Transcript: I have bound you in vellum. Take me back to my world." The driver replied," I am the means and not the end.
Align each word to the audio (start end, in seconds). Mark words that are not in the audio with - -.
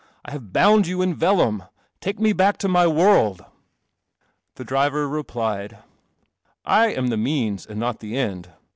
I 0.25 0.31
have 0.31 0.51
bound 0.51 0.87
you 0.87 1.03
in 1.03 1.13
vellum. 1.13 1.61
Take 1.99 2.19
me 2.19 2.33
back 2.33 2.57
to 2.57 2.67
my 2.67 2.87
world." 2.87 3.45
The 4.55 4.65
driver 4.65 5.07
replied," 5.07 5.77
I 6.65 6.87
am 6.87 7.09
the 7.09 7.17
means 7.17 7.67
and 7.67 7.79
not 7.79 7.99
the 7.99 8.17
end. 8.17 8.51